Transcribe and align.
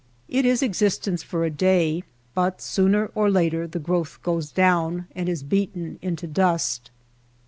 It 0.27 0.47
is 0.47 0.63
existence 0.63 1.21
for 1.21 1.45
a 1.45 1.51
day, 1.51 2.03
but 2.33 2.59
sooner 2.59 3.11
or 3.13 3.29
later 3.29 3.67
the 3.67 3.77
growth 3.77 4.17
goes 4.23 4.51
down 4.51 5.05
and 5.15 5.29
is 5.29 5.43
beaten 5.43 5.99
into 6.01 6.25
dust. 6.25 6.89